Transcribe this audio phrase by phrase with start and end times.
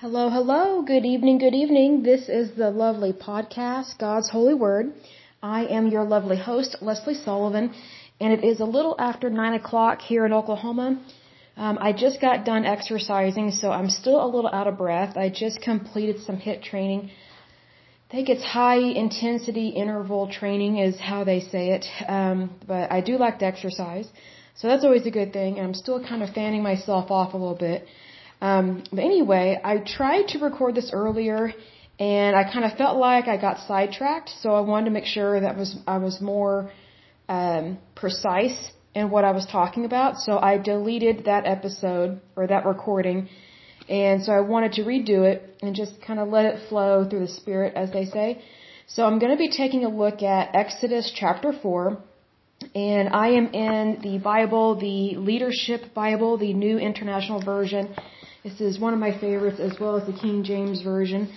[0.00, 0.82] Hello, hello.
[0.82, 2.04] Good evening, good evening.
[2.04, 4.92] This is the lovely podcast, God's Holy Word.
[5.42, 7.74] I am your lovely host, Lesley Sullivan,
[8.20, 11.02] and it is a little after 9 o'clock here in Oklahoma.
[11.56, 15.16] Um, I just got done exercising, so I'm still a little out of breath.
[15.16, 17.10] I just completed some HIIT training.
[18.08, 23.00] I think it's high intensity interval training is how they say it, um, but I
[23.00, 24.06] do like to exercise,
[24.54, 25.58] so that's always a good thing.
[25.58, 27.84] And I'm still kind of fanning myself off a little bit.
[28.40, 31.52] Um, but anyway, I tried to record this earlier,
[31.98, 34.30] and I kind of felt like I got sidetracked.
[34.40, 36.70] So I wanted to make sure that was I was more
[37.28, 38.58] um, precise
[38.94, 40.18] in what I was talking about.
[40.18, 43.28] So I deleted that episode or that recording,
[43.88, 47.20] and so I wanted to redo it and just kind of let it flow through
[47.26, 48.42] the Spirit, as they say.
[48.86, 51.98] So I'm going to be taking a look at Exodus chapter four.
[52.74, 57.94] And I am in the Bible, the Leadership Bible, the New International Version.
[58.44, 61.28] This is one of my favorites as well as the King James Version.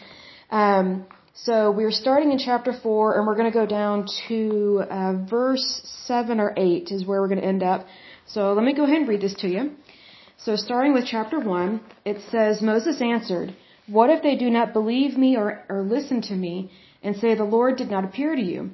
[0.51, 5.13] Um, so we're starting in chapter 4 and we're going to go down to uh,
[5.27, 7.87] verse 7 or 8 is where we're going to end up.
[8.27, 9.71] So let me go ahead and read this to you.
[10.37, 13.55] So starting with chapter 1, it says, Moses answered,
[13.87, 16.69] What if they do not believe me or, or listen to me
[17.01, 18.69] and say the Lord did not appear to you?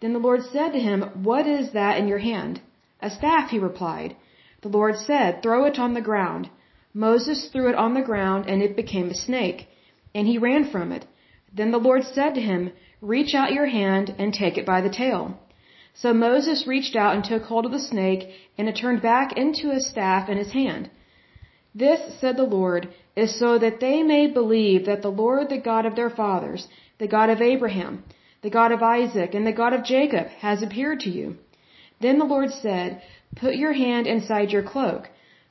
[0.00, 2.60] Then the Lord said to him, What is that in your hand?
[3.02, 4.14] A staff, he replied.
[4.62, 6.50] The Lord said, Throw it on the ground.
[6.94, 9.66] Moses threw it on the ground and it became a snake,
[10.14, 11.04] and he ran from it.
[11.52, 14.96] Then the Lord said to him, Reach out your hand and take it by the
[15.02, 15.38] tail.
[15.92, 19.70] So Moses reached out and took hold of the snake, and it turned back into
[19.70, 20.90] a staff in his hand.
[21.74, 25.86] This, said the Lord, is so that they may believe that the Lord, the God
[25.86, 28.04] of their fathers, the God of Abraham,
[28.42, 31.36] the God of Isaac, and the God of Jacob, has appeared to you.
[32.00, 33.02] Then the Lord said,
[33.36, 35.08] Put your hand inside your cloak.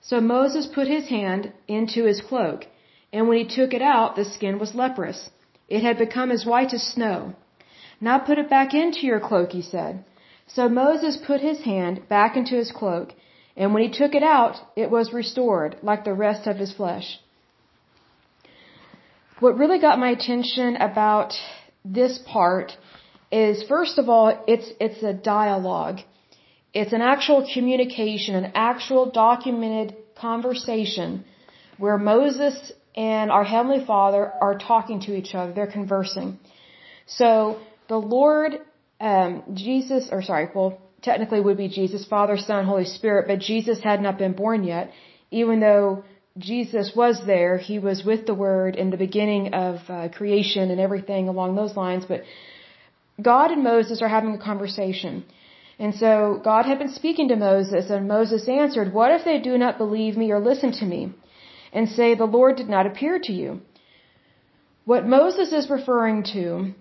[0.09, 2.65] So Moses put his hand into his cloak,
[3.13, 5.29] and when he took it out, the skin was leprous.
[5.69, 7.33] It had become as white as snow.
[8.01, 10.03] Now put it back into your cloak, he said.
[10.47, 13.13] So Moses put his hand back into his cloak,
[13.55, 17.19] and when he took it out, it was restored, like the rest of his flesh.
[19.39, 21.33] What really got my attention about
[21.85, 22.73] this part
[23.31, 25.99] is, first of all, it's, it's a dialogue.
[26.73, 31.23] It's an actual communication, an actual documented conversation
[31.77, 32.55] where Moses
[32.95, 35.53] and our Heavenly Father are talking to each other.
[35.53, 36.39] They're conversing.
[37.05, 38.53] So the Lord,
[38.99, 43.79] um, Jesus, or sorry, well, technically would be Jesus, Father, Son, Holy Spirit, but Jesus
[43.81, 44.91] had not been born yet.
[45.31, 46.03] Even though
[46.37, 50.79] Jesus was there, he was with the Word in the beginning of uh, creation and
[50.79, 52.21] everything along those lines, but
[53.21, 55.25] God and Moses are having a conversation.
[55.79, 59.57] And so God had been speaking to Moses, and Moses answered, What if they do
[59.57, 61.13] not believe me or listen to me,
[61.71, 63.61] and say, The Lord did not appear to you?
[64.85, 66.73] What Moses is referring to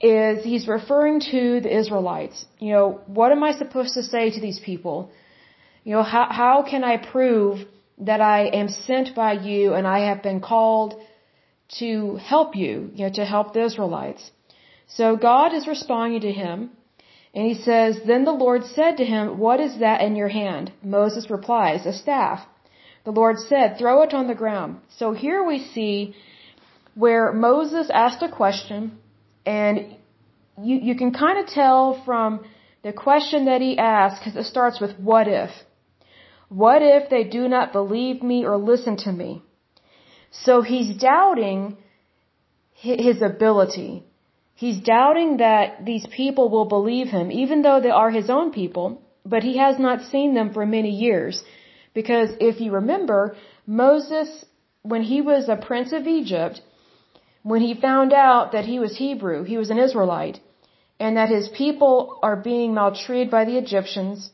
[0.00, 2.44] is he's referring to the Israelites.
[2.58, 5.10] You know, what am I supposed to say to these people?
[5.84, 7.66] You know, how, how can I prove
[7.98, 10.94] that I am sent by you and I have been called
[11.80, 14.30] to help you, you know, to help the Israelites?
[14.86, 16.70] So God is responding to him
[17.34, 20.72] and he says, Then the Lord said to him, What is that in your hand?
[20.82, 22.46] Moses replies, A staff.
[23.04, 24.80] The Lord said, Throw it on the ground.
[24.98, 26.14] So here we see
[26.94, 28.98] where Moses asked a question,
[29.44, 29.96] and
[30.62, 32.44] you, you can kind of tell from
[32.84, 35.50] the question that he asked, because it starts with, What if?
[36.48, 39.42] What if they do not believe me or listen to me?
[40.30, 41.78] So he's doubting
[42.74, 44.04] his ability.
[44.54, 49.02] He's doubting that these people will believe him, even though they are his own people,
[49.26, 51.42] but he has not seen them for many years.
[51.92, 54.44] Because if you remember, Moses,
[54.82, 56.60] when he was a prince of Egypt,
[57.42, 60.40] when he found out that he was Hebrew, he was an Israelite,
[61.00, 64.30] and that his people are being maltreated by the Egyptians,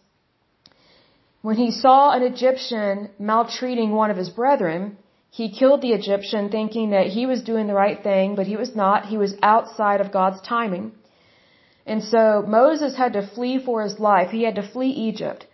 [1.42, 4.98] when he saw an Egyptian maltreating one of his brethren,
[5.30, 8.75] he killed the Egyptian thinking that he was doing the right thing, but he was
[8.75, 9.06] not.
[9.06, 10.93] He was outside of God's timing.
[11.87, 14.31] And so Moses had to flee for his life.
[14.31, 15.46] He had to flee Egypt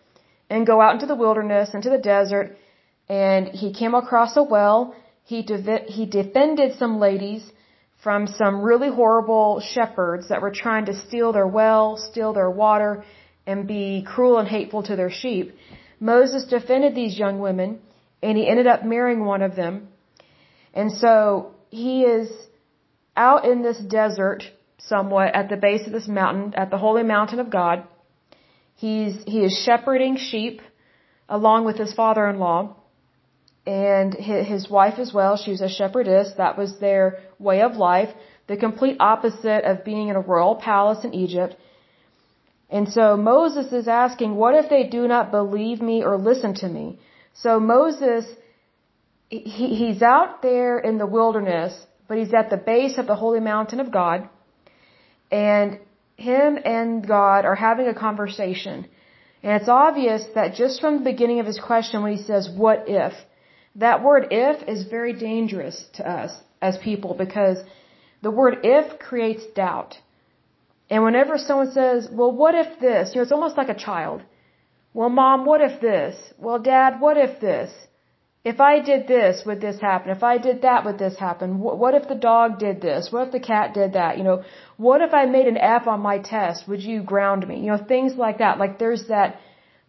[0.48, 2.56] and go out into the wilderness, into the desert,
[3.08, 4.94] and he came across a well.
[5.24, 7.42] He, de- he defended some ladies
[8.02, 13.04] from some really horrible shepherds that were trying to steal their well, steal their water,
[13.46, 15.54] and be cruel and hateful to their sheep.
[16.00, 17.80] Moses defended these young women
[18.22, 19.88] and he ended up marrying one of them.
[20.74, 22.30] And so he is
[23.16, 24.42] out in this desert
[24.78, 27.84] somewhat at the base of this mountain, at the holy mountain of God.
[28.74, 30.60] He's, he is shepherding sheep
[31.28, 32.74] along with his father-in-law.
[33.66, 35.36] and his wife as well.
[35.36, 36.34] She was a shepherdess.
[36.36, 38.10] That was their way of life.
[38.46, 41.56] The complete opposite of being in a royal palace in Egypt.
[42.70, 46.68] And so Moses is asking, what if they do not believe me or listen to
[46.68, 46.98] me?
[47.42, 48.24] So Moses,
[49.28, 51.74] he, he's out there in the wilderness,
[52.08, 54.28] but he's at the base of the holy mountain of God.
[55.30, 55.80] And
[56.16, 58.86] him and God are having a conversation.
[59.42, 62.84] And it's obvious that just from the beginning of his question when he says, what
[62.86, 63.12] if?
[63.76, 66.32] That word if is very dangerous to us
[66.62, 67.58] as people because
[68.22, 69.98] the word if creates doubt.
[70.88, 73.10] And whenever someone says, well, what if this?
[73.12, 74.22] You know, it's almost like a child.
[74.96, 76.16] Well, mom, what if this?
[76.38, 77.70] Well, dad, what if this?
[78.50, 80.10] If I did this, would this happen?
[80.10, 81.58] If I did that, would this happen?
[81.58, 83.10] What if the dog did this?
[83.12, 84.16] What if the cat did that?
[84.16, 84.42] You know,
[84.78, 86.66] what if I made an F on my test?
[86.66, 87.56] Would you ground me?
[87.60, 88.58] You know, things like that.
[88.58, 89.38] Like there's that,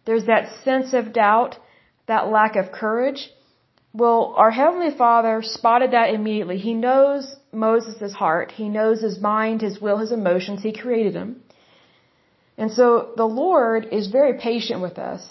[0.04, 1.56] there's that sense of doubt,
[2.06, 3.30] that lack of courage.
[3.94, 6.58] Well, our Heavenly Father spotted that immediately.
[6.58, 8.52] He knows Moses' heart.
[8.52, 10.62] He knows his mind, his will, his emotions.
[10.62, 11.40] He created him.
[12.58, 15.22] And so the Lord is very patient with us.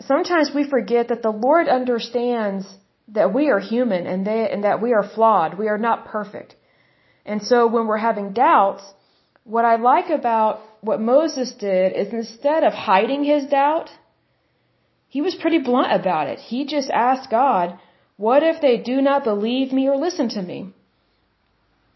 [0.00, 2.66] Sometimes we forget that the Lord understands
[3.08, 5.58] that we are human and, they, and that we are flawed.
[5.58, 6.54] We are not perfect.
[7.24, 8.84] And so when we're having doubts,
[9.44, 13.88] what I like about what Moses did is instead of hiding his doubt,
[15.08, 16.38] he was pretty blunt about it.
[16.38, 17.78] He just asked God,
[18.18, 20.58] what if they do not believe me or listen to me?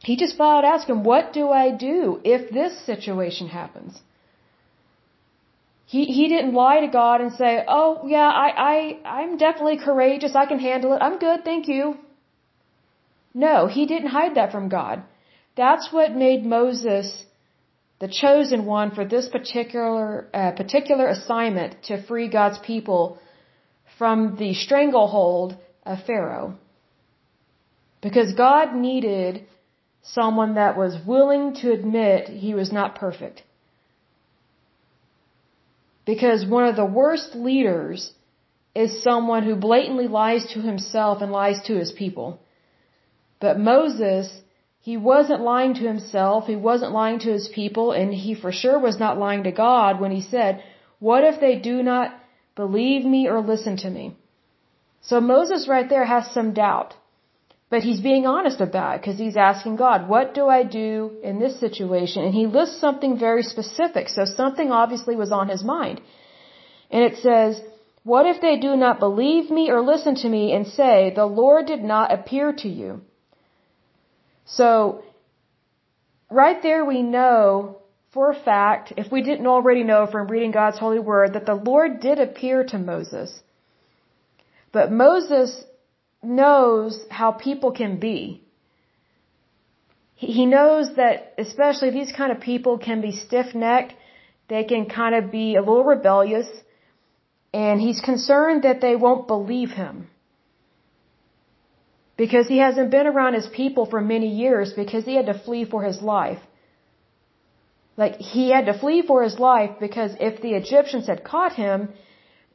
[0.01, 4.01] He just followed asking, what do I do if this situation happens?
[5.95, 8.77] He, he didn't lie to God and say, oh yeah, I, I,
[9.17, 11.99] I'm definitely courageous, I can handle it, I'm good, thank you.
[13.35, 15.03] No, he didn't hide that from God.
[15.55, 17.07] That's what made Moses
[18.01, 23.19] the chosen one for this particular uh, particular assignment to free God's people
[23.99, 26.59] from the stranglehold of Pharaoh.
[28.01, 29.47] Because God needed
[30.03, 33.43] someone that was willing to admit he was not perfect.
[36.05, 38.13] Because one of the worst leaders
[38.75, 42.41] is someone who blatantly lies to himself and lies to his people.
[43.41, 44.43] But Moses
[44.83, 48.79] he wasn't lying to himself, he wasn't lying to his people, and he for sure
[48.81, 50.63] was not lying to God when he said,
[50.99, 52.13] What if they do not
[52.57, 54.17] believe me or listen to me?
[55.01, 56.95] So Moses right there has some doubt.
[57.73, 60.89] But he's being honest about it because he's asking God, what do I do
[61.29, 62.23] in this situation?
[62.23, 64.11] And he lists something very specific.
[64.11, 66.03] So something obviously was on his mind.
[66.91, 67.63] And it says,
[68.05, 71.65] what if they do not believe me or listen to me and say, the Lord
[71.65, 73.01] did not appear to you?
[74.45, 75.03] So,
[76.43, 77.79] right there we know
[78.13, 81.61] for a fact, if we didn't already know from reading God's holy word, that the
[81.73, 83.31] Lord did appear to Moses.
[84.73, 85.65] But Moses
[86.23, 88.43] knows how people can be.
[90.15, 93.95] He knows that especially these kind of people can be stiff-necked,
[94.49, 96.49] they can kind of be a little rebellious,
[97.53, 100.09] and he's concerned that they won't believe him
[102.17, 105.65] because he hasn't been around his people for many years because he had to flee
[105.65, 106.39] for his life.
[107.97, 111.89] Like he had to flee for his life because if the Egyptians had caught him,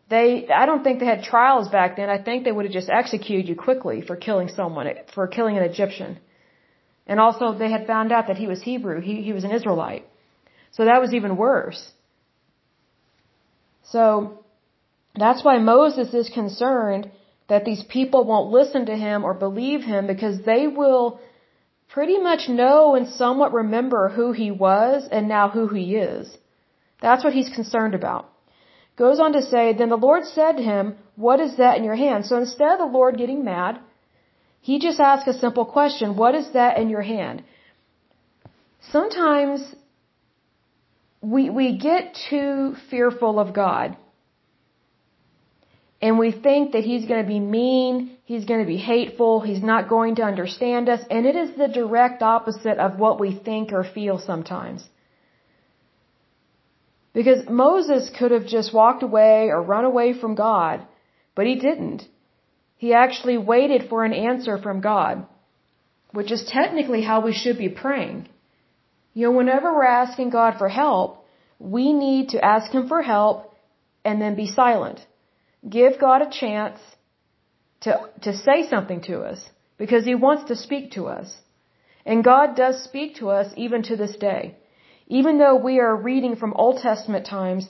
[0.10, 2.10] they I don't think they had trials back then.
[2.10, 5.64] I think they would have just executed you quickly for killing someone for killing an
[5.64, 6.20] Egyptian.
[7.06, 9.02] And also they had found out that he was Hebrew.
[9.02, 10.06] He he was an Israelite.
[10.72, 11.92] So that was even worse.
[13.92, 14.44] So
[15.16, 17.10] that's why Moses is concerned
[17.48, 21.20] that these people won't listen to him or believe him because they will
[21.90, 26.38] pretty much know and somewhat remember who he was and now who he is.
[27.02, 28.30] That's what he's concerned about.
[28.98, 31.96] Goes on to say, then the Lord said to him, what is that in your
[31.96, 32.26] hand?
[32.26, 33.80] So instead of the Lord getting mad,
[34.60, 37.44] he just asked a simple question, what is that in your hand?
[38.92, 39.62] Sometimes
[41.22, 43.96] we, we get too fearful of God
[46.02, 49.64] and we think that he's going to be mean, he's going to be hateful, he's
[49.64, 53.74] not going to understand us, and it is the direct opposite of what we think
[53.74, 54.88] or feel sometimes.
[57.18, 60.86] Because Moses could have just walked away or run away from God,
[61.36, 62.02] but he didn't.
[62.84, 65.26] He actually waited for an answer from God,
[66.18, 68.20] which is technically how we should be praying.
[69.16, 71.26] You know, whenever we're asking God for help,
[71.58, 73.38] we need to ask Him for help
[74.06, 75.00] and then be silent
[75.78, 76.80] give God a chance
[77.82, 79.40] to, to say something to us
[79.78, 81.30] because He wants to speak to us.
[82.06, 84.56] And God does speak to us even to this day.
[85.08, 87.68] Even though we are reading from Old Testament times,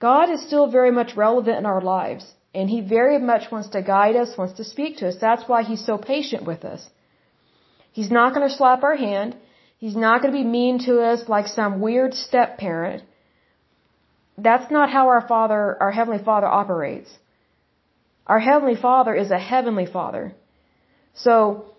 [0.00, 2.24] God is still very much relevant in our lives.
[2.54, 5.16] And He very much wants to guide us, wants to speak to us.
[5.20, 6.88] That's why He's so patient with us.
[7.92, 9.36] He's not going to slap our hand.
[9.78, 13.02] He's not going to be mean to us like some weird step parent.
[14.36, 17.10] That's not how our Father, our Heavenly Father operates.
[18.26, 20.34] Our Heavenly Father is a Heavenly Father.
[21.14, 21.74] So,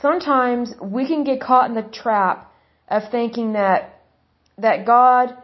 [0.00, 2.52] sometimes we can get caught in the trap
[2.88, 3.99] of thinking that,
[4.62, 5.36] that God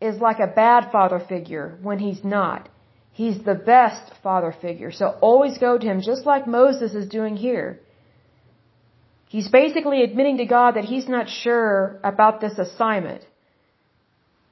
[0.00, 2.68] is like a bad father figure when he's not.
[3.12, 4.90] He's the best father figure.
[4.90, 7.78] So always go to him, just like Moses is doing here.
[9.28, 13.22] He's basically admitting to God that he's not sure about this assignment.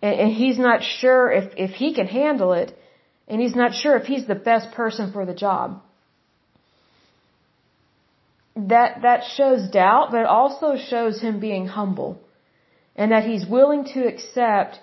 [0.01, 2.77] And, and he's not sure if, if he can handle it.
[3.29, 5.81] And he's not sure if he's the best person for the job.
[8.57, 12.21] That, that shows doubt, but it also shows him being humble.
[12.97, 14.81] And that he's willing to accept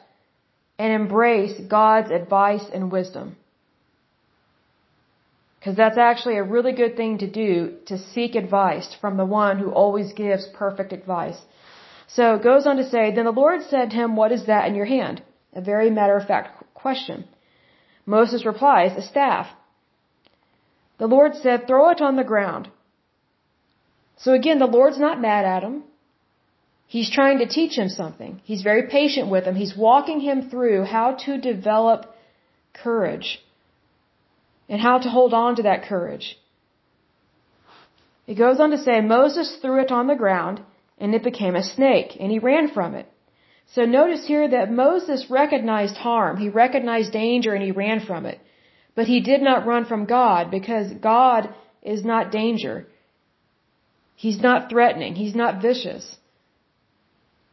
[0.78, 3.36] and embrace God's advice and wisdom.
[5.60, 9.60] Because that's actually a really good thing to do, to seek advice from the one
[9.60, 11.40] who always gives perfect advice.
[12.08, 14.68] So it goes on to say, Then the Lord said to him, What is that
[14.68, 15.22] in your hand?
[15.54, 17.26] A very matter of fact question.
[18.06, 19.48] Moses replies, A staff.
[20.98, 22.70] The Lord said, Throw it on the ground.
[24.18, 25.84] So again, the Lord's not mad at him.
[26.96, 28.42] He's trying to teach him something.
[28.44, 29.56] He's very patient with him.
[29.56, 32.08] He's walking him through how to develop
[32.74, 33.30] courage
[34.68, 36.28] and how to hold on to that courage.
[38.26, 40.62] It goes on to say, Moses threw it on the ground
[40.98, 43.08] and it became a snake and he ran from it.
[43.76, 46.38] So notice here that Moses recognized harm.
[46.38, 48.40] He recognized danger and he ran from it.
[48.96, 51.54] But he did not run from God because God
[51.84, 52.88] is not danger.
[54.16, 55.14] He's not threatening.
[55.14, 56.16] He's not vicious.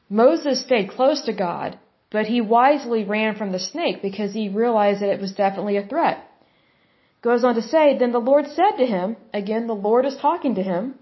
[0.09, 1.79] Moses stayed close to God,
[2.11, 5.87] but he wisely ran from the snake because he realized that it was definitely a
[5.87, 6.19] threat.
[7.23, 10.55] Goes on to say, then the Lord said to him, again, the Lord is talking
[10.55, 10.95] to him.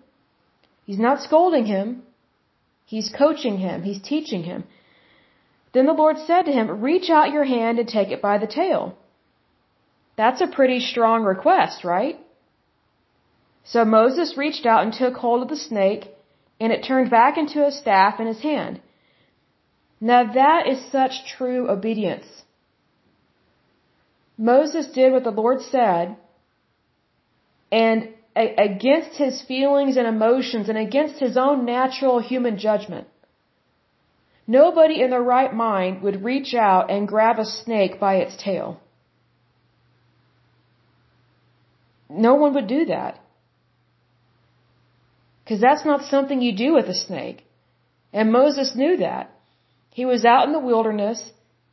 [0.87, 2.03] He's not scolding him.
[2.87, 3.83] He's coaching him.
[3.83, 4.65] He's teaching him.
[5.75, 8.47] Then the Lord said to him, reach out your hand and take it by the
[8.47, 8.97] tail.
[10.17, 12.19] That's a pretty strong request, right?
[13.65, 16.09] So Moses reached out and took hold of the snake,
[16.61, 18.81] and it turned back into a staff in his hand.
[20.11, 22.27] Now that is such true obedience.
[24.37, 26.17] Moses did what the Lord said,
[27.73, 33.07] and against his feelings and emotions and against his own natural human judgment.
[34.47, 38.81] Nobody in their right mind would reach out and grab a snake by its tail.
[42.11, 43.21] No one would do that.
[45.43, 47.47] Because that's not something you do with a snake.
[48.13, 49.34] And Moses knew that.
[49.99, 51.19] He was out in the wilderness.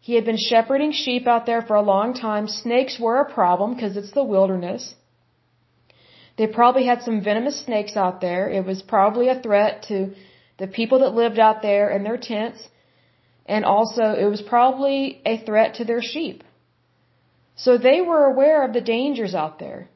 [0.08, 2.48] He had been shepherding sheep out there for a long time.
[2.48, 4.84] Snakes were a problem because it's the wilderness.
[6.38, 8.44] They probably had some venomous snakes out there.
[8.58, 9.98] It was probably a threat to
[10.60, 12.60] the people that lived out there in their tents.
[13.48, 16.44] And also, it was probably a threat to their sheep.
[17.56, 19.90] So they were aware of the dangers out there.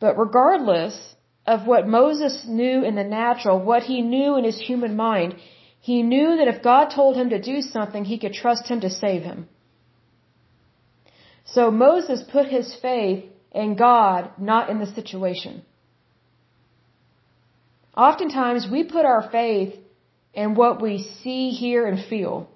[0.00, 0.96] But regardless
[1.46, 5.34] of what Moses knew in the natural, what he knew in his human mind,
[5.88, 8.88] he knew that if God told him to do something, he could trust him to
[8.88, 9.46] save him.
[11.44, 15.62] So Moses put his faith in God, not in the situation.
[17.94, 19.74] Oftentimes we put our faith
[20.32, 22.48] in what we see, hear, and feel.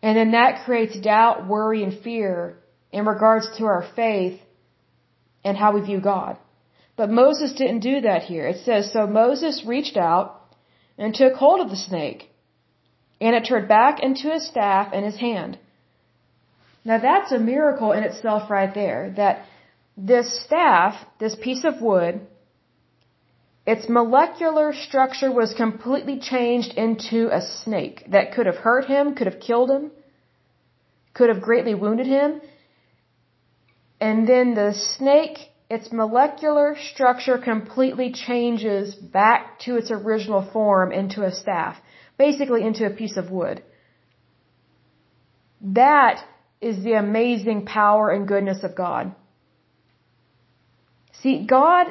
[0.00, 2.58] And then that creates doubt, worry, and fear
[2.92, 4.38] in regards to our faith
[5.44, 6.38] and how we view God.
[6.96, 8.46] But Moses didn't do that here.
[8.46, 10.37] It says, so Moses reached out
[10.98, 12.28] and took hold of the snake,
[13.20, 15.58] and it turned back into a staff in his hand.
[16.84, 19.46] Now that's a miracle in itself right there, that
[19.96, 22.20] this staff, this piece of wood,
[23.66, 29.26] its molecular structure was completely changed into a snake that could have hurt him, could
[29.26, 29.90] have killed him,
[31.12, 32.40] could have greatly wounded him.
[34.00, 35.38] And then the snake
[35.70, 41.76] its molecular structure completely changes back to its original form into a staff,
[42.16, 43.62] basically into a piece of wood.
[45.60, 46.24] That
[46.60, 49.14] is the amazing power and goodness of God.
[51.22, 51.86] See, God,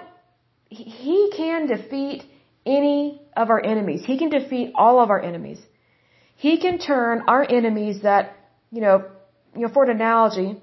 [0.70, 2.24] He can defeat
[2.66, 4.04] any of our enemies.
[4.06, 5.60] He can defeat all of our enemies.
[6.36, 8.36] He can turn our enemies that,
[8.72, 9.06] you know,
[9.56, 10.62] you know, for an analogy,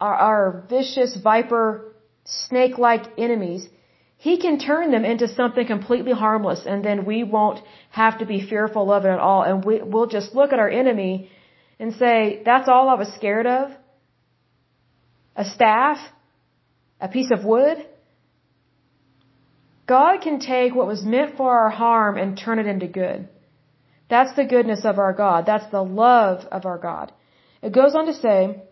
[0.00, 1.94] our, our vicious viper
[2.24, 3.68] snake-like enemies,
[4.26, 7.60] he can turn them into something completely harmless and then we won't
[7.90, 10.72] have to be fearful of it at all and we, we'll just look at our
[10.82, 11.30] enemy
[11.78, 13.70] and say, that's all I was scared of?
[15.36, 15.98] a staff,
[17.00, 17.78] a piece of wood.
[19.86, 23.28] God can take what was meant for our harm and turn it into good.
[24.08, 25.46] That's the goodness of our God.
[25.46, 27.12] That's the love of our God.
[27.62, 28.62] It goes on to say,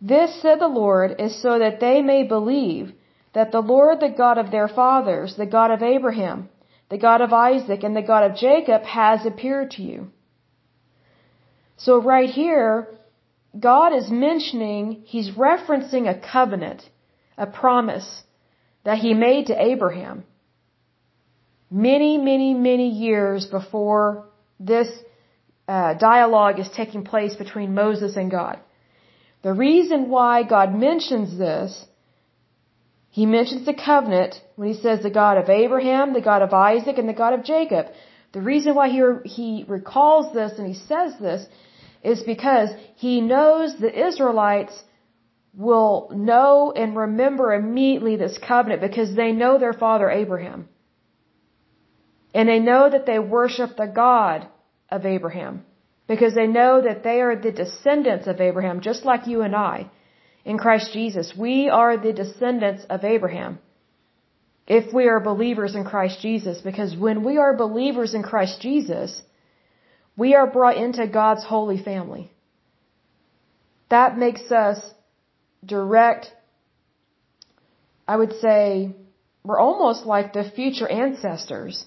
[0.00, 2.92] This, said the Lord, is so that they may believe
[3.34, 6.48] that the Lord, the God of their fathers, the God of Abraham,
[6.88, 10.10] the God of Isaac, and the God of Jacob has appeared to you.
[11.76, 12.88] So right here,
[13.58, 16.82] God is mentioning, He's referencing a covenant,
[17.36, 18.22] a promise
[18.84, 20.24] that He made to Abraham
[21.70, 24.26] many, many, many years before
[24.60, 24.88] this
[25.66, 28.60] uh, dialogue is taking place between Moses and God.
[29.42, 31.84] The reason why God mentions this,
[33.18, 36.96] He mentions the covenant when He says the God of Abraham, the God of Isaac,
[36.98, 37.86] and the God of Jacob.
[38.32, 39.00] The reason why he,
[39.36, 41.46] he recalls this and he says this
[42.02, 44.76] is because he knows the Israelites
[45.66, 50.68] will know and remember immediately this covenant because they know their father Abraham.
[52.34, 54.48] And they know that they worship the God
[54.90, 55.64] of Abraham
[56.08, 59.88] because they know that they are the descendants of Abraham, just like you and I
[60.44, 61.32] in Christ Jesus.
[61.36, 63.58] We are the descendants of Abraham
[64.66, 69.22] if we are believers in Christ Jesus because when we are believers in Christ Jesus,
[70.16, 72.30] we are brought into God's holy family.
[73.90, 74.78] That makes us
[75.64, 76.32] direct,
[78.08, 78.94] I would say,
[79.44, 81.84] we're almost like the future ancestors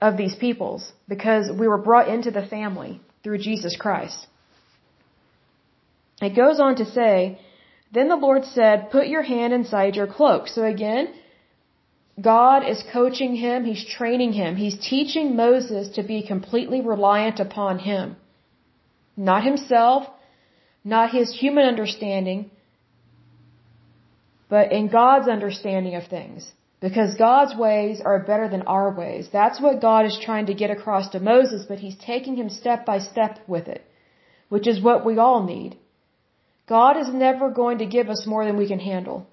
[0.00, 4.26] of these peoples because we were brought into the family through Jesus Christ.
[6.20, 7.38] It goes on to say,
[7.92, 10.48] Then the Lord said, Put your hand inside your cloak.
[10.48, 11.14] So again,
[12.20, 17.78] God is coaching him, He's training him, He's teaching Moses to be completely reliant upon
[17.78, 18.16] Him.
[19.16, 20.06] Not himself,
[20.84, 22.50] not his human understanding,
[24.48, 26.52] but in God's understanding of things.
[26.80, 29.28] Because God's ways are better than our ways.
[29.32, 32.86] That's what God is trying to get across to Moses, but He's taking him step
[32.86, 33.84] by step with it,
[34.48, 35.76] which is what we all need.
[36.68, 39.26] God is never going to give us more than we can handle.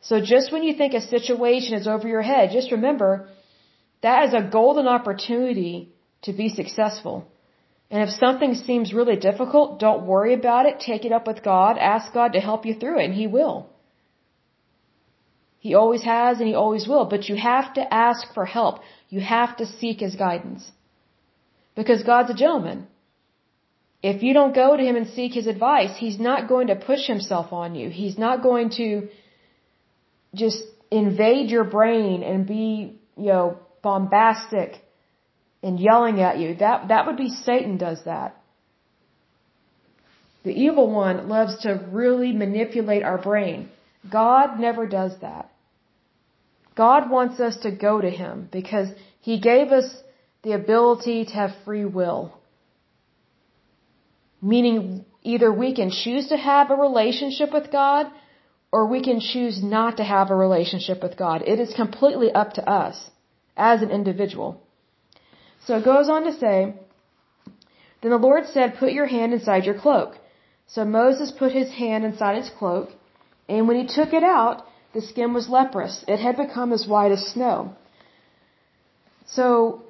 [0.00, 3.28] So just when you think a situation is over your head, just remember
[4.02, 5.92] that is a golden opportunity
[6.22, 7.16] to be successful.
[7.90, 10.80] And if something seems really difficult, don't worry about it.
[10.80, 11.78] Take it up with God.
[11.78, 13.68] Ask God to help you through it, and He will.
[15.58, 17.04] He always has and He always will.
[17.06, 18.80] But you have to ask for help.
[19.08, 20.68] You have to seek His guidance.
[21.74, 22.86] Because God's a gentleman.
[24.02, 27.06] If you don't go to Him and seek His advice, He's not going to push
[27.06, 27.90] Himself on you.
[27.90, 29.08] He's not going to
[30.34, 34.82] just invade your brain and be, you know, bombastic
[35.62, 36.54] and yelling at you.
[36.56, 38.36] That, that would be Satan does that.
[40.44, 43.70] The evil one loves to really manipulate our brain.
[44.08, 45.50] God never does that.
[46.76, 48.88] God wants us to go to Him because
[49.20, 49.88] He gave us
[50.44, 52.38] the ability to have free will.
[54.42, 58.06] Meaning either we can choose to have a relationship with God
[58.72, 61.42] or we can choose not to have a relationship with God.
[61.46, 63.10] It is completely up to us
[63.56, 64.60] as an individual.
[65.64, 66.74] So it goes on to say,
[68.02, 70.18] Then the Lord said, Put your hand inside your cloak.
[70.66, 72.90] So Moses put his hand inside his cloak,
[73.48, 76.04] and when he took it out, the skin was leprous.
[76.08, 77.74] It had become as white as snow.
[79.26, 79.82] So,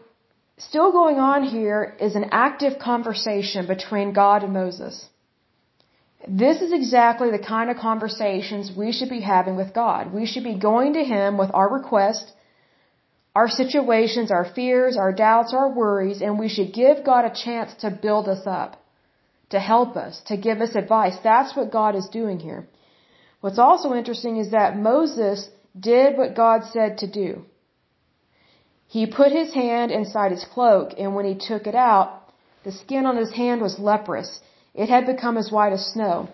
[0.58, 5.06] still going on here is an active conversation between God and Moses.
[6.26, 10.12] This is exactly the kind of conversations we should be having with God.
[10.12, 12.32] We should be going to Him with our request,
[13.34, 17.74] our situations, our fears, our doubts, our worries, and we should give God a chance
[17.82, 18.82] to build us up,
[19.50, 21.16] to help us, to give us advice.
[21.22, 22.66] That's what God is doing here.
[23.42, 27.44] What's also interesting is that Moses did what God said to do.
[28.88, 32.22] He put his hand inside his cloak, and when he took it out,
[32.64, 34.40] the skin on his hand was leprous.
[34.74, 36.28] It had become as white as snow.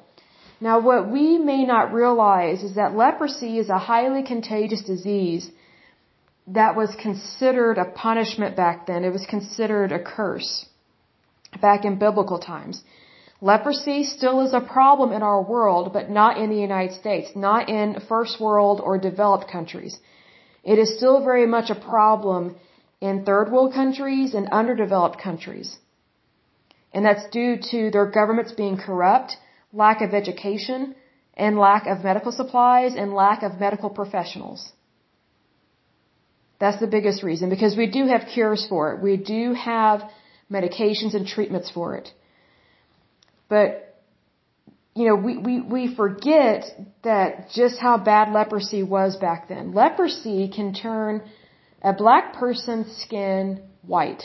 [0.60, 5.50] Now, what we may not realize is that leprosy is a highly contagious disease
[6.46, 9.04] that was considered a punishment back then.
[9.04, 10.66] It was considered a curse
[11.60, 12.82] back in biblical times.
[13.40, 17.68] Leprosy still is a problem in our world, but not in the United States, not
[17.68, 19.98] in first world or developed countries.
[20.64, 22.56] It is still very much a problem
[23.00, 25.76] in third world countries and underdeveloped countries.
[26.92, 29.36] And that's due to their governments being corrupt,
[29.72, 30.94] lack of education,
[31.34, 34.70] and lack of medical supplies and lack of medical professionals.
[36.60, 39.02] That's the biggest reason because we do have cures for it.
[39.02, 40.08] We do have
[40.50, 42.12] medications and treatments for it.
[43.48, 43.91] But
[44.94, 46.64] you know, we, we, we forget
[47.02, 49.72] that just how bad leprosy was back then.
[49.72, 51.22] Leprosy can turn
[51.82, 54.24] a black person's skin white.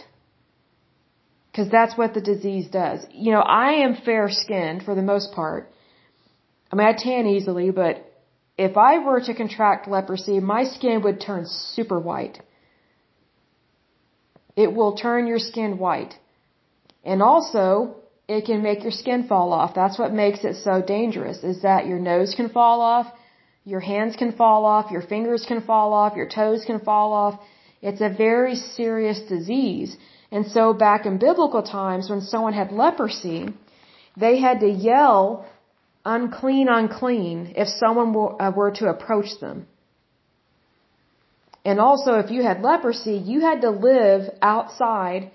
[1.55, 3.03] Cause that's what the disease does.
[3.11, 5.71] You know, I am fair skinned for the most part.
[6.71, 8.03] I mean, I tan easily, but
[8.57, 12.41] if I were to contract leprosy, my skin would turn super white.
[14.55, 16.13] It will turn your skin white.
[17.03, 17.95] And also,
[18.27, 19.73] it can make your skin fall off.
[19.73, 23.07] That's what makes it so dangerous, is that your nose can fall off,
[23.63, 27.39] your hands can fall off, your fingers can fall off, your toes can fall off.
[27.81, 29.95] It's a very serious disease.
[30.31, 33.47] And so back in biblical times, when someone had leprosy,
[34.17, 35.45] they had to yell,
[36.03, 39.67] unclean, unclean, if someone were, uh, to approach them.
[41.63, 45.31] And also, if you had leprosy, you had to live outside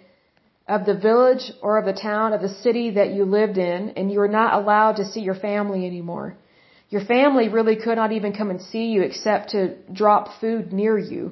[0.74, 4.10] of the village or of the town, of the city that you lived in, and
[4.10, 6.28] you were not allowed to see your family anymore.
[6.94, 9.60] Your family really could not even come and see you except to
[10.00, 11.22] drop food near you.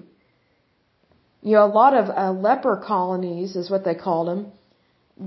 [1.42, 4.42] You know, a lot of uh, leper colonies is what they called them.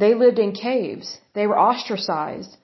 [0.03, 1.07] They lived in caves.
[1.33, 2.55] They were ostracized.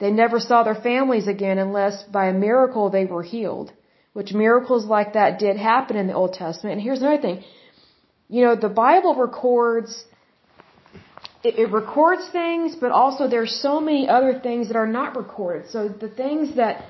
[0.00, 3.72] They never saw their families again unless by a miracle they were healed.
[4.12, 6.74] Which miracles like that did happen in the Old Testament.
[6.74, 7.38] And here's another thing.
[8.28, 10.04] You know, the Bible records
[11.44, 15.70] it, it records things, but also there's so many other things that are not recorded.
[15.70, 16.86] So the things that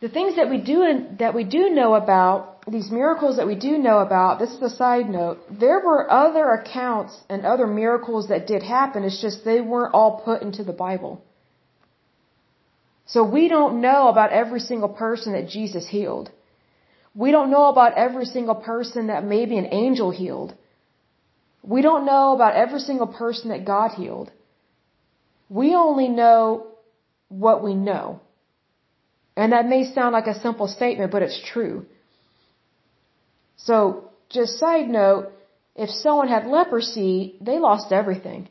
[0.00, 0.78] the things that we do
[1.20, 4.70] that we do know about these miracles that we do know about, this is a
[4.70, 9.04] side note, there were other accounts and other miracles that did happen.
[9.04, 11.24] It's just they weren't all put into the Bible.
[13.06, 16.30] So we don't know about every single person that Jesus healed.
[17.14, 20.54] We don't know about every single person that maybe an angel healed.
[21.62, 24.30] We don't know about every single person that God healed.
[25.48, 26.66] We only know
[27.28, 28.20] what we know.
[29.36, 31.86] And that may sound like a simple statement, but it's true.
[33.56, 35.32] So, just side note,
[35.74, 38.48] if someone had leprosy, they lost everything.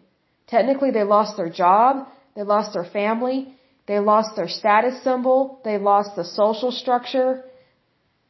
[0.47, 3.53] Technically, they lost their job, they lost their family,
[3.87, 7.43] they lost their status symbol, they lost the social structure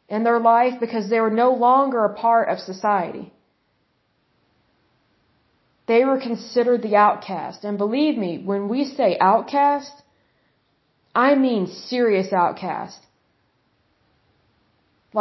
[0.09, 3.31] in their life because they were no longer a part of society.
[5.91, 7.65] They were considered the outcast.
[7.67, 9.95] And believe me, when we say outcast,
[11.13, 12.99] I mean serious outcast.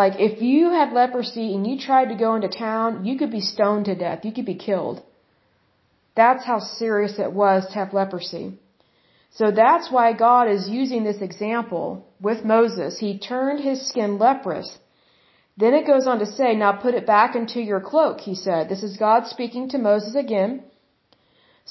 [0.00, 3.44] Like, if you had leprosy and you tried to go into town, you could be
[3.54, 4.20] stoned to death.
[4.26, 4.98] You could be killed.
[6.20, 8.46] That's how serious it was to have leprosy.
[9.38, 11.86] So that's why God is using this example
[12.28, 13.00] with Moses.
[13.06, 14.70] He turned his skin leprous.
[15.60, 18.68] Then it goes on to say, now put it back into your cloak, he said.
[18.68, 20.52] This is God speaking to Moses again.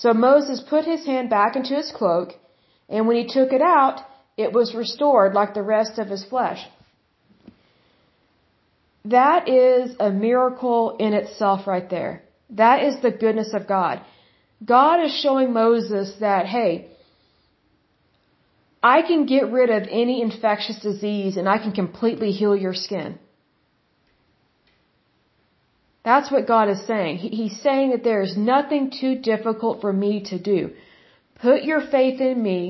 [0.02, 2.34] So Moses put his hand back into his cloak,
[2.88, 4.02] and when he took it out,
[4.38, 6.62] it was restored like the rest of his flesh.
[9.06, 12.24] That is a miracle in itself right there.
[12.52, 14.02] That is the goodness of God.
[14.64, 16.90] God is showing Moses that, hey,
[18.84, 23.18] I can get rid of any infectious disease and I can completely heal your skin.
[26.10, 27.18] That's what God is saying.
[27.40, 30.62] He's saying that there is nothing too difficult for me to do.
[31.48, 32.62] Put your faith in me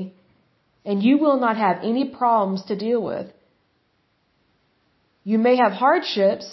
[0.84, 3.28] and you will not have any problems to deal with.
[5.24, 6.46] You may have hardships,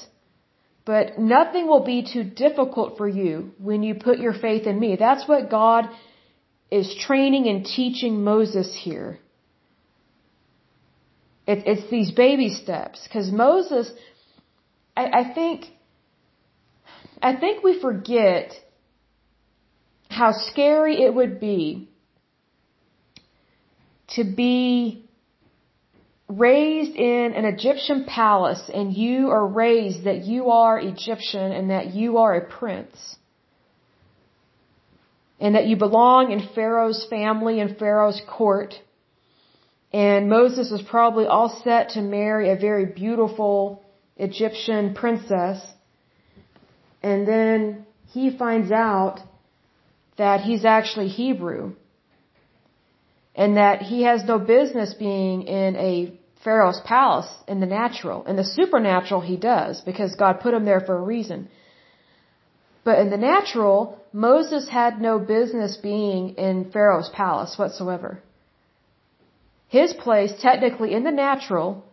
[0.85, 4.95] but nothing will be too difficult for you when you put your faith in me.
[4.95, 5.89] That's what God
[6.71, 9.19] is training and teaching Moses here.
[11.45, 12.97] It, it's these baby steps.
[13.03, 13.91] Because Moses,
[14.95, 15.65] I, I think,
[17.21, 18.53] I think we forget
[20.09, 21.89] how scary it would be
[24.09, 25.07] to be
[26.29, 31.93] raised in an Egyptian palace and you are raised that you are Egyptian and that
[31.93, 33.15] you are a prince.
[35.39, 38.73] And that you belong in Pharaoh's family and Pharaoh's court.
[39.93, 43.83] And Moses was probably all set to marry a very beautiful
[44.17, 45.61] Egyptian princess.
[47.01, 49.19] And then he finds out
[50.17, 51.73] that he's actually Hebrew
[53.35, 56.11] and that he has no business being in a
[56.43, 58.25] Pharaoh's palace in the natural.
[58.25, 61.49] In the supernatural, he does, because God put him there for a reason.
[62.83, 68.23] But in the natural, Moses had no business being in Pharaoh's palace whatsoever.
[69.67, 71.83] His place, technically in the natural,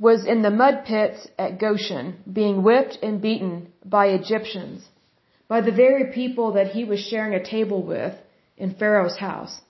[0.00, 2.06] was in the mud pits at Goshen,
[2.40, 4.88] being whipped and beaten by Egyptians,
[5.46, 8.14] by the very people that he was sharing a table with
[8.56, 9.60] in Pharaoh's house.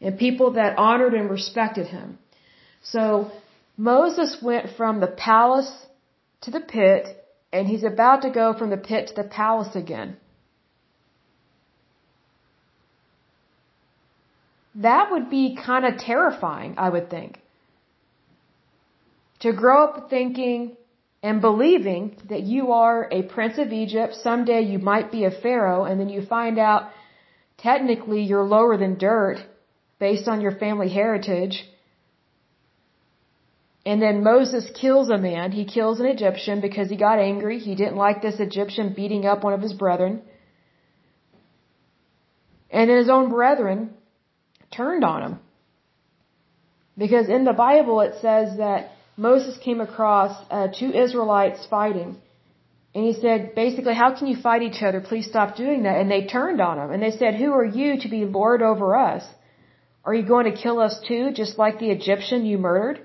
[0.00, 2.18] and people that honored and respected him.
[2.82, 3.30] So
[3.76, 5.72] Moses went from the palace
[6.42, 7.06] to the pit,
[7.52, 10.16] and he's about to go from the pit to the palace again.
[14.74, 17.40] That would be kind of terrifying, I would think.
[19.44, 20.74] To grow up thinking
[21.22, 25.84] and believing that you are a prince of Egypt, someday you might be a pharaoh,
[25.84, 26.88] and then you find out
[27.58, 29.36] technically you're lower than dirt
[29.98, 31.56] based on your family heritage.
[33.84, 35.52] And then Moses kills a man.
[35.52, 37.58] He kills an Egyptian because he got angry.
[37.58, 40.22] He didn't like this Egyptian beating up one of his brethren.
[42.70, 43.90] And then his own brethren
[44.74, 45.38] turned on him.
[46.96, 52.16] Because in the Bible it says that Moses came across uh, two Israelites fighting.
[52.94, 55.00] And he said, basically, how can you fight each other?
[55.00, 56.00] Please stop doing that.
[56.00, 56.90] And they turned on him.
[56.92, 59.24] And they said, who are you to be lord over us?
[60.04, 63.00] Are you going to kill us too, just like the Egyptian you murdered?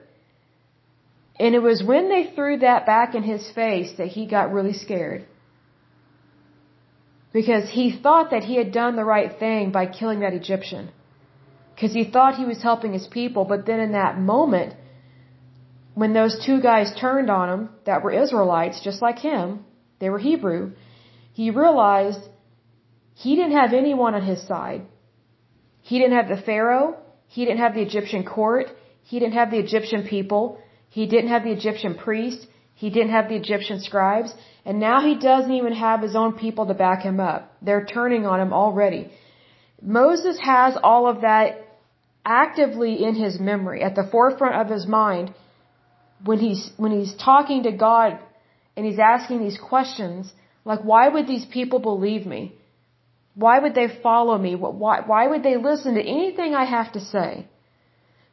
[1.39, 4.73] And it was when they threw that back in his face that he got really
[4.73, 5.25] scared.
[7.31, 10.89] Because he thought that he had done the right thing by killing that Egyptian.
[11.73, 14.73] Because he thought he was helping his people, but then in that moment,
[15.99, 19.65] when those two guys turned on him that were Israelites, just like him,
[19.99, 20.61] they were Hebrew,
[21.33, 22.21] he realized
[23.23, 24.83] he didn't have anyone on his side.
[25.89, 26.89] He didn't have the Pharaoh.
[27.35, 28.67] He didn't have the Egyptian court.
[29.11, 30.43] He didn't have the Egyptian people.
[30.97, 32.47] He didn't have the Egyptian priest.
[32.75, 34.33] He didn't have the Egyptian scribes.
[34.65, 37.41] And now he doesn't even have his own people to back him up.
[37.61, 39.03] They're turning on him already.
[39.81, 41.47] Moses has all of that
[42.25, 45.33] actively in his memory, at the forefront of his mind,
[46.23, 48.19] when he's, when he's talking to God
[48.75, 50.31] and he's asking these questions,
[50.65, 52.55] like, why would these people believe me?
[53.35, 54.55] Why would they follow me?
[54.55, 57.47] Why, why would they listen to anything I have to say?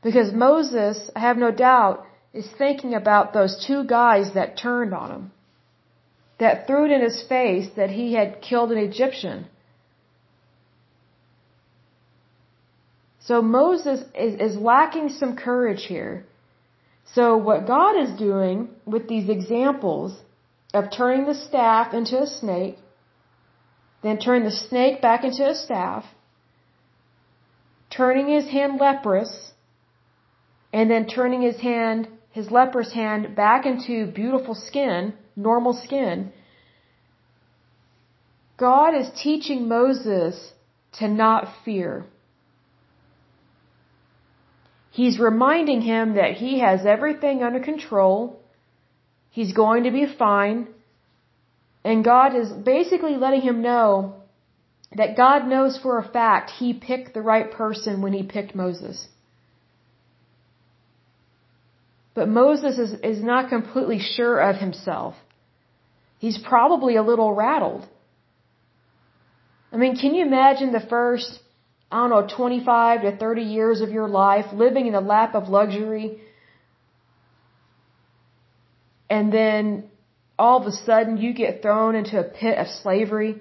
[0.02, 5.10] Because Moses, I have no doubt, is thinking about those two guys that turned on
[5.10, 5.32] him,
[6.38, 9.46] that threw it in his face that he had killed an Egyptian.
[13.20, 16.26] So Moses is, is lacking some courage here.
[17.14, 20.18] So what God is doing with these examples
[20.74, 22.78] of turning the staff into a snake,
[24.02, 26.04] then turning the snake back into a staff,
[27.90, 29.52] turning his hand leprous,
[30.72, 36.30] and then turning his hand his leper's hand back into beautiful skin, normal skin,
[38.58, 40.52] God is teaching Moses
[40.98, 42.04] to not fear.
[44.96, 48.40] He's reminding him that he has everything under control.
[49.28, 50.68] He's going to be fine.
[51.84, 54.14] And God is basically letting him know
[55.00, 59.06] that God knows for a fact he picked the right person when he picked Moses.
[62.14, 65.14] But Moses is, is not completely sure of himself.
[66.18, 67.86] He's probably a little rattled.
[69.70, 71.38] I mean, can you imagine the first,
[71.90, 75.48] I don't know, 25 to 30 years of your life living in the lap of
[75.48, 76.20] luxury?
[79.08, 79.84] And then
[80.38, 83.36] all of a sudden you get thrown into a pit of slavery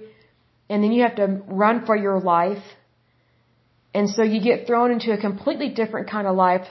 [0.68, 2.62] and then you have to run for your life.
[3.92, 6.66] And so you get thrown into a completely different kind of life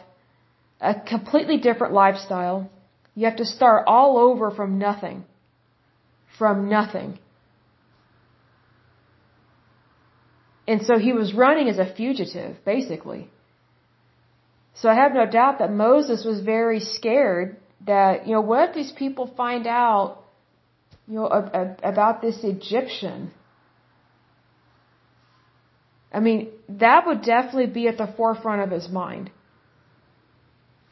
[0.81, 2.69] a completely different lifestyle.
[3.15, 5.25] You have to start all over from nothing.
[6.37, 7.19] From nothing.
[10.67, 13.29] And so he was running as a fugitive, basically.
[14.73, 18.75] So I have no doubt that Moses was very scared that, you know, what if
[18.75, 20.23] these people find out,
[21.07, 21.27] you know,
[21.83, 23.31] about this Egyptian?
[26.11, 29.29] I mean, that would definitely be at the forefront of his mind.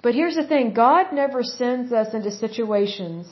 [0.01, 3.25] But here's the thing God never sends us into situations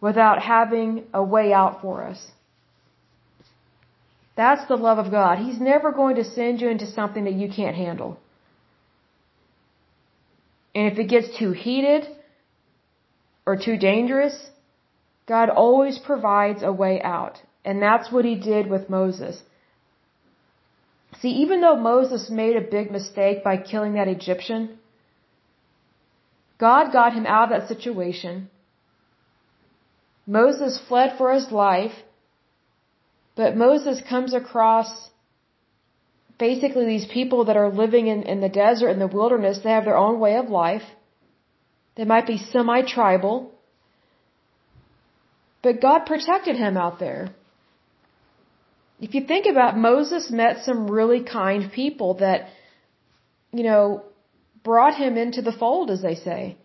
[0.00, 2.20] without having a way out for us.
[4.34, 5.38] That's the love of God.
[5.38, 8.18] He's never going to send you into something that you can't handle.
[10.74, 12.06] And if it gets too heated
[13.44, 14.50] or too dangerous,
[15.26, 17.40] God always provides a way out.
[17.64, 19.42] And that's what he did with Moses.
[21.20, 24.78] See, even though Moses made a big mistake by killing that Egyptian,
[26.58, 28.48] God got him out of that situation.
[30.26, 31.92] Moses fled for his life,
[33.34, 34.88] but Moses comes across
[36.38, 39.60] basically these people that are living in, in the desert, in the wilderness.
[39.62, 40.82] They have their own way of life.
[41.96, 43.52] They might be semi-tribal.
[45.62, 47.30] But God protected him out there.
[49.00, 52.48] If you think about Moses met some really kind people that
[53.52, 54.02] you know,
[54.64, 56.56] brought him into the fold, as they say.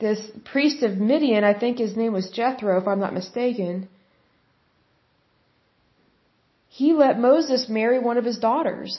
[0.00, 3.88] This priest of Midian, I think his name was Jethro, if I'm not mistaken,
[6.80, 8.90] he let Moses marry one of his daughters.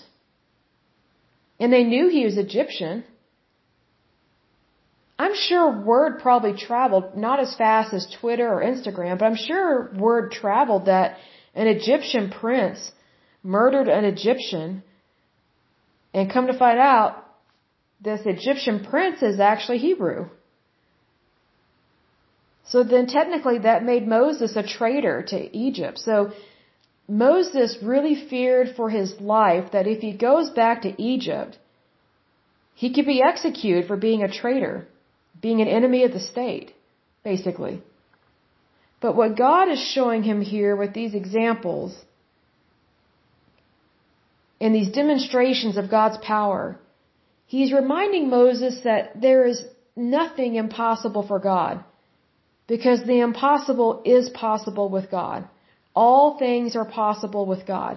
[1.59, 3.03] And they knew he was Egyptian.
[5.19, 9.91] I'm sure word probably traveled, not as fast as Twitter or Instagram, but I'm sure
[10.07, 11.17] word traveled that
[11.53, 12.79] an Egyptian prince
[13.43, 14.81] murdered an Egyptian.
[16.15, 17.11] And come to find out,
[18.01, 20.29] this Egyptian prince is actually Hebrew.
[22.71, 25.37] So then technically that made Moses a traitor to
[25.67, 25.99] Egypt.
[25.99, 26.31] So
[27.07, 31.57] Moses really feared for his life that if he goes back to Egypt,
[32.73, 34.87] he could be executed for being a traitor
[35.41, 36.73] being an enemy of the state,
[37.23, 37.81] basically.
[38.99, 41.95] But what God is showing him here with these examples
[44.59, 46.79] and these demonstrations of God's power,
[47.45, 49.63] he's reminding Moses that there is
[49.95, 51.83] nothing impossible for God
[52.67, 55.47] because the impossible is possible with God.
[56.05, 57.95] All things are possible with God.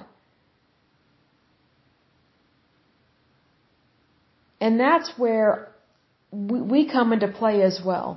[4.59, 5.69] And that's where
[6.31, 8.09] we, come into play as well.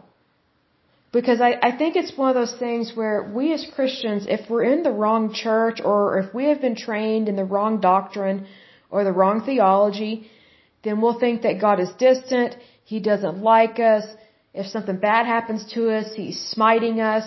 [1.12, 4.68] Because I, I think it's one of those things where we as Christians, if we're
[4.74, 8.48] in the wrong church or if we have been trained in the wrong doctrine
[8.90, 10.16] or the wrong theology,
[10.84, 14.06] then we'll think that God is distant, He doesn't like us,
[14.54, 17.26] if something bad happens to us, He's smiting us,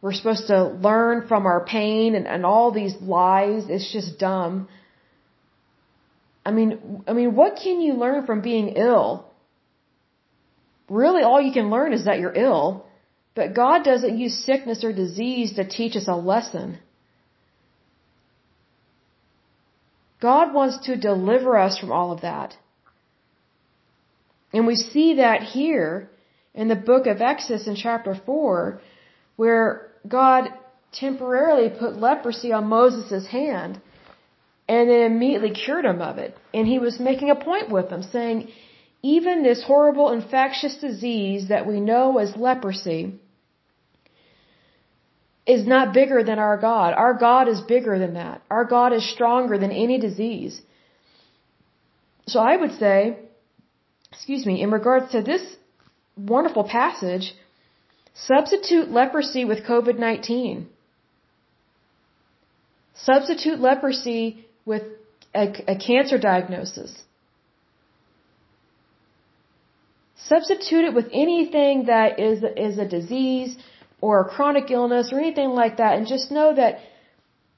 [0.00, 4.68] we're supposed to learn from our pain and, and all these lies, it's just dumb.
[6.44, 9.26] I mean, I mean, what can you learn from being ill?
[10.88, 12.86] really all you can learn is that you're ill.
[13.34, 16.78] But God doesn't use sickness or disease to teach us a lesson.
[20.20, 22.56] God wants to deliver us from all of that.
[24.52, 26.08] And we see that here
[26.54, 28.80] in the book of Exodus in chapter 4,
[29.36, 30.50] where God
[30.92, 33.80] temporarily put leprosy on Moses' hand
[34.68, 36.36] and then immediately cured him of it.
[36.52, 38.48] And he was making a point with them, saying,
[39.02, 43.14] even this horrible infectious disease that we know as leprosy
[45.46, 46.92] is not bigger than our God.
[46.94, 48.42] Our God is bigger than that.
[48.50, 50.60] Our God is stronger than any disease.
[52.26, 53.18] So I would say,
[54.12, 55.42] excuse me, in regards to this
[56.16, 57.32] wonderful passage,
[58.24, 60.66] substitute leprosy with COVID-19.
[62.94, 64.82] Substitute leprosy with
[65.34, 66.96] a, a cancer diagnosis.
[70.16, 73.56] Substitute it with anything that is, is a disease
[74.00, 76.78] or a chronic illness or anything like that and just know that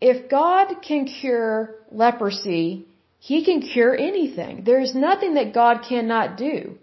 [0.00, 2.84] if God can cure leprosy,
[3.20, 4.64] He can cure anything.
[4.64, 6.78] There is nothing that God cannot do.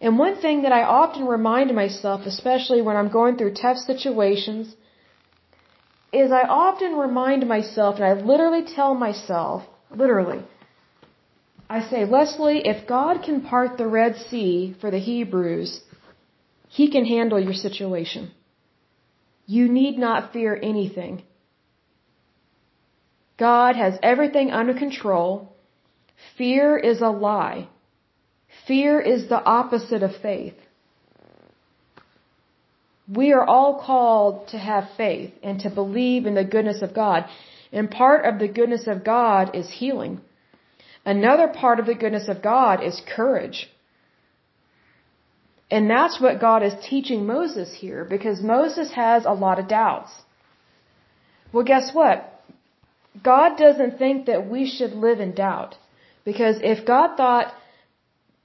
[0.00, 4.74] And one thing that I often remind myself, especially when I'm going through tough situations,
[6.12, 10.42] is I often remind myself, and I literally tell myself, literally,
[11.68, 15.80] I say, Lesley, if God can part the Red Sea for the Hebrews,
[16.68, 18.30] He can handle your situation.
[19.46, 21.22] You need not fear anything.
[23.38, 25.52] God has everything under control.
[26.36, 27.68] Fear is a lie.
[28.66, 30.54] Fear is the opposite of faith.
[33.08, 37.24] We are all called to have faith and to believe in the goodness of God.
[37.72, 40.20] And part of the goodness of God is healing.
[41.04, 43.70] Another part of the goodness of God is courage.
[45.70, 50.10] And that's what God is teaching Moses here because Moses has a lot of doubts.
[51.52, 52.42] Well, guess what?
[53.22, 55.76] God doesn't think that we should live in doubt.
[56.24, 57.54] Because if God thought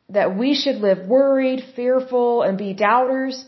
[0.09, 3.45] that we should live worried, fearful, and be doubters,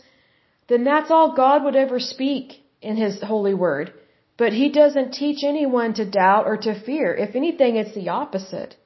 [0.68, 3.92] then that's all God would ever speak in His holy word.
[4.36, 7.14] But He doesn't teach anyone to doubt or to fear.
[7.14, 8.76] If anything, it's the opposite.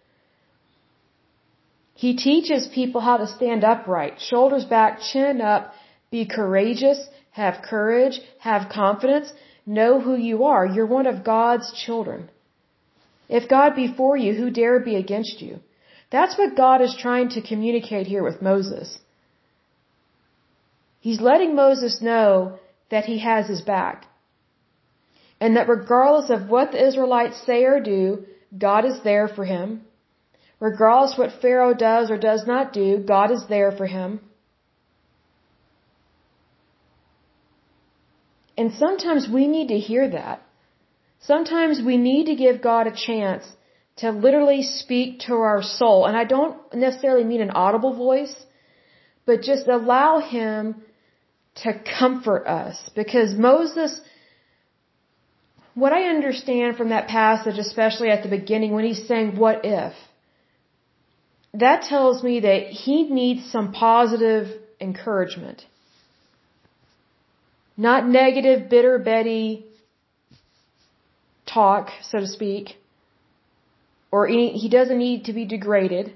[1.94, 5.74] He teaches people how to stand upright, shoulders back, chin up,
[6.10, 6.98] be courageous,
[7.32, 9.32] have courage, have confidence,
[9.66, 10.66] know who you are.
[10.66, 12.30] You're one of God's children.
[13.28, 15.60] If God be for you, who dare be against you?
[16.10, 18.98] That's what God is trying to communicate here with Moses.
[21.00, 22.58] He's letting Moses know
[22.90, 24.06] that he has his back.
[25.40, 28.26] And that regardless of what the Israelites say or do,
[28.66, 29.82] God is there for him.
[30.58, 34.20] Regardless what Pharaoh does or does not do, God is there for him.
[38.58, 40.42] And sometimes we need to hear that.
[41.20, 43.44] Sometimes we need to give God a chance
[43.96, 46.06] to literally speak to our soul.
[46.06, 48.34] And I don't necessarily mean an audible voice,
[49.26, 50.82] but just allow him
[51.56, 52.76] to comfort us.
[52.94, 54.00] Because Moses,
[55.74, 59.92] what I understand from that passage, especially at the beginning when he's saying, what if?
[61.52, 64.46] That tells me that he needs some positive
[64.80, 65.64] encouragement.
[67.76, 69.64] Not negative, bitter Betty
[71.46, 72.76] talk, so to speak.
[74.12, 76.12] Or any, he doesn't need to be degraded,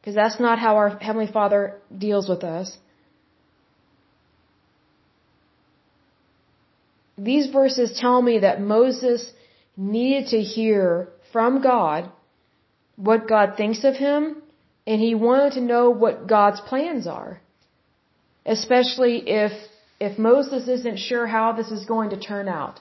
[0.00, 2.76] because that's not how our Heavenly Father deals with us.
[7.18, 9.32] These verses tell me that Moses
[9.76, 12.10] needed to hear from God
[12.96, 14.42] what God thinks of him,
[14.86, 17.40] and he wanted to know what God's plans are.
[18.44, 19.52] Especially if,
[20.00, 22.80] if Moses isn't sure how this is going to turn out.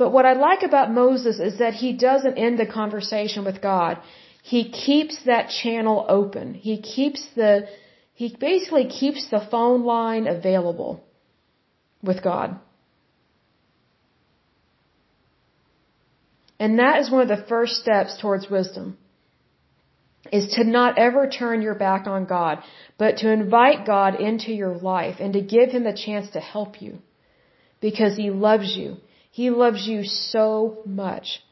[0.00, 3.98] But what I like about Moses is that he doesn't end the conversation with God.
[4.42, 6.54] He keeps that channel open.
[6.54, 7.68] He keeps the,
[8.14, 11.04] he basically keeps the phone line available
[12.02, 12.58] with God.
[16.58, 18.96] And that is one of the first steps towards wisdom.
[20.32, 22.62] Is to not ever turn your back on God,
[22.96, 26.80] but to invite God into your life and to give Him the chance to help
[26.80, 26.98] you.
[27.82, 28.96] Because He loves you.
[29.30, 31.42] He loves you so much.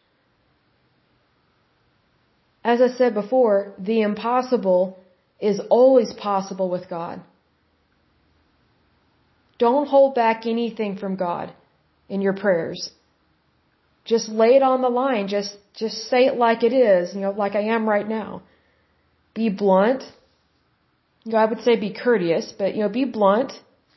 [2.64, 4.98] As I said before, the impossible
[5.40, 7.20] is always possible with God.
[9.58, 11.52] Don't hold back anything from God
[12.08, 12.90] in your prayers.
[14.04, 15.28] Just lay it on the line.
[15.28, 18.42] Just, just say it like it is, you know, like I am right now.
[19.34, 20.02] Be blunt.
[21.24, 23.52] You know, I would say be courteous, but you know, be blunt.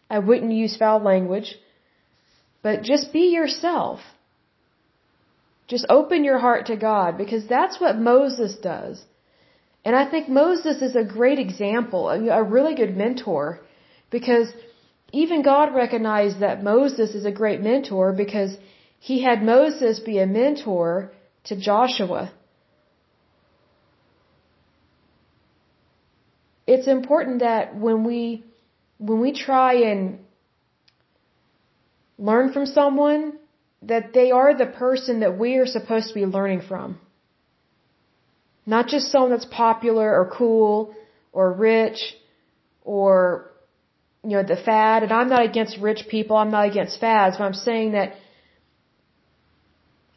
[0.09, 1.55] I wouldn't use foul language.
[2.62, 3.99] But just be yourself.
[5.68, 9.01] Just open your heart to God because that's what Moses does.
[9.84, 13.62] And I think Moses is a great example, a really good mentor
[14.12, 14.47] because
[15.12, 18.55] even God recognized that Moses is a great mentor because
[18.99, 21.12] he had Moses be a mentor
[21.45, 22.32] to Joshua.
[26.68, 28.43] It's important that when we
[28.99, 30.20] when we try and
[32.30, 33.24] learn from someone,
[33.82, 36.99] that they are the person that we are supposed to be learning from.
[38.65, 40.93] Not just someone that's popular or cool
[41.34, 41.99] or rich
[42.84, 43.49] or,
[44.24, 45.01] you know, the fad.
[45.03, 46.38] And I'm not against rich people.
[46.38, 48.13] I'm not against fads, but I'm saying that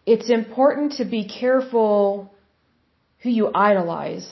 [0.04, 2.30] it's important to be careful
[3.22, 4.26] who you idolize.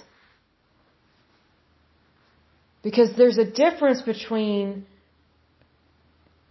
[2.82, 4.84] Because there's a difference between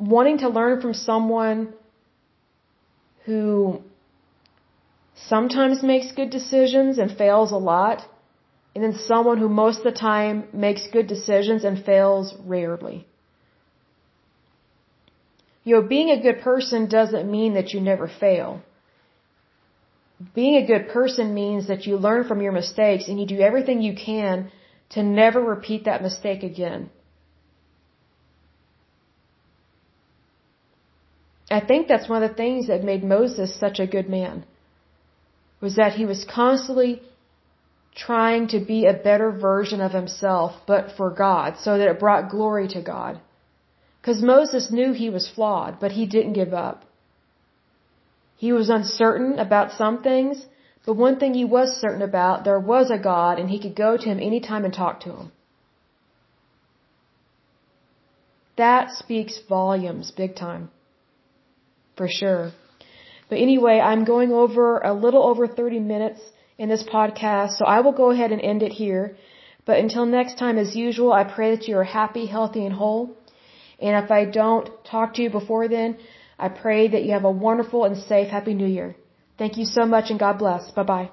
[0.01, 1.73] wanting to learn from someone
[3.25, 3.81] who
[5.15, 8.03] sometimes makes good decisions and fails a lot,
[8.73, 13.05] and then someone who most of the time makes good decisions and fails rarely.
[15.63, 18.61] You know, being a good person doesn't mean that you never fail.
[20.33, 23.81] Being a good person means that you learn from your mistakes and you do everything
[23.81, 24.51] you can
[24.91, 26.89] to never repeat that mistake again.
[31.51, 34.45] I think that's one of the things that made Moses such a good man.
[35.59, 37.01] Was that he was constantly
[37.93, 42.31] trying to be a better version of himself, but for God, so that it brought
[42.31, 43.19] glory to God.
[43.99, 46.85] Because Moses knew he was flawed, but he didn't give up.
[48.37, 50.45] He was uncertain about some things,
[50.85, 53.97] but one thing he was certain about, there was a God and he could go
[53.97, 55.31] to him anytime and talk to him.
[58.57, 60.71] That speaks volumes, big time
[62.01, 62.43] for sure.
[63.29, 66.21] But anyway, I'm going over a little over 30 minutes
[66.61, 69.05] in this podcast, so I will go ahead and end it here.
[69.67, 73.03] But until next time, as usual, I pray that you are happy, healthy, and whole.
[73.85, 75.97] And if I don't talk to you before then,
[76.45, 78.89] I pray that you have a wonderful and safe Happy New Year.
[79.37, 80.71] Thank you so much and God bless.
[80.71, 81.09] Bye bye.